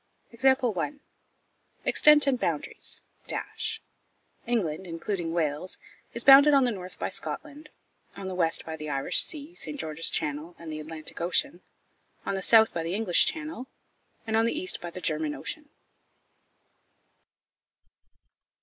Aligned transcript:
Extent 1.83 2.25
and 2.25 2.39
Boundaries. 2.39 3.01
England 4.47 4.87
(including 4.87 5.31
Wales) 5.31 5.77
is 6.15 6.23
bounded 6.23 6.55
on 6.55 6.63
the 6.63 6.71
north 6.71 6.97
by 6.97 7.09
Scotland; 7.11 7.69
on 8.15 8.27
the 8.27 8.33
west 8.33 8.65
by 8.65 8.75
the 8.75 8.89
Irish 8.89 9.21
Sea, 9.21 9.53
St 9.53 9.79
George's 9.79 10.09
Channel, 10.09 10.55
and 10.57 10.71
the 10.71 10.79
Atlantic 10.79 11.21
Ocean; 11.21 11.61
on 12.25 12.33
the 12.33 12.41
south 12.41 12.73
by 12.73 12.81
the 12.81 12.95
English 12.95 13.27
Channel; 13.27 13.67
and 14.25 14.35
on 14.35 14.47
the 14.47 14.59
east 14.59 14.81
by 14.81 14.89
the 14.89 15.01
German 15.01 15.35
Ocean. 15.35 15.69